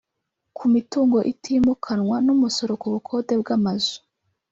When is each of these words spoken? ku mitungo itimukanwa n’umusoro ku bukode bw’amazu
ku 0.57 0.63
mitungo 0.73 1.17
itimukanwa 1.31 2.15
n’umusoro 2.25 2.73
ku 2.81 2.87
bukode 2.93 3.33
bw’amazu 3.41 3.97